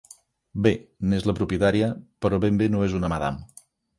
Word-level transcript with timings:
Bé, 0.67 0.71
n'és 1.09 1.27
la 1.29 1.35
propietària, 1.41 1.91
però 2.27 2.39
ben 2.47 2.57
bé 2.63 2.69
no 2.77 2.83
és 2.89 2.99
una 3.01 3.15
madam. 3.17 3.41